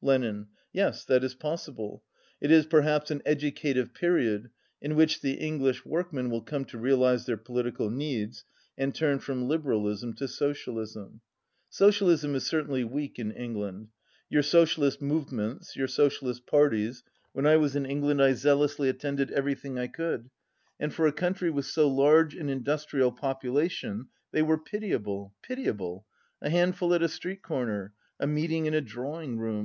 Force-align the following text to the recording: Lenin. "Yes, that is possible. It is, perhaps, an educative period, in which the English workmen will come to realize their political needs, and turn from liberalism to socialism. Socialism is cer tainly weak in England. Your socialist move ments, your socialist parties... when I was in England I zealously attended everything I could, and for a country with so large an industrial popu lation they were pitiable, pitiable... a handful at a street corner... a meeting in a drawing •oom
Lenin. 0.00 0.46
"Yes, 0.72 1.04
that 1.04 1.22
is 1.22 1.34
possible. 1.34 2.02
It 2.40 2.50
is, 2.50 2.64
perhaps, 2.64 3.10
an 3.10 3.20
educative 3.26 3.92
period, 3.92 4.48
in 4.80 4.96
which 4.96 5.20
the 5.20 5.34
English 5.34 5.84
workmen 5.84 6.30
will 6.30 6.40
come 6.40 6.64
to 6.64 6.78
realize 6.78 7.26
their 7.26 7.36
political 7.36 7.90
needs, 7.90 8.46
and 8.78 8.94
turn 8.94 9.18
from 9.18 9.46
liberalism 9.46 10.14
to 10.14 10.26
socialism. 10.26 11.20
Socialism 11.68 12.34
is 12.34 12.46
cer 12.46 12.62
tainly 12.62 12.88
weak 12.90 13.18
in 13.18 13.30
England. 13.32 13.88
Your 14.30 14.42
socialist 14.42 15.02
move 15.02 15.30
ments, 15.30 15.76
your 15.76 15.86
socialist 15.86 16.46
parties... 16.46 17.02
when 17.34 17.44
I 17.44 17.56
was 17.56 17.76
in 17.76 17.84
England 17.84 18.22
I 18.22 18.32
zealously 18.32 18.88
attended 18.88 19.30
everything 19.32 19.78
I 19.78 19.88
could, 19.88 20.30
and 20.80 20.94
for 20.94 21.06
a 21.06 21.12
country 21.12 21.50
with 21.50 21.66
so 21.66 21.88
large 21.88 22.34
an 22.34 22.48
industrial 22.48 23.12
popu 23.12 23.52
lation 23.52 24.06
they 24.32 24.40
were 24.40 24.56
pitiable, 24.56 25.34
pitiable... 25.42 26.06
a 26.40 26.48
handful 26.48 26.94
at 26.94 27.02
a 27.02 27.08
street 27.08 27.42
corner... 27.42 27.92
a 28.18 28.26
meeting 28.26 28.64
in 28.64 28.72
a 28.72 28.80
drawing 28.80 29.36
•oom 29.36 29.62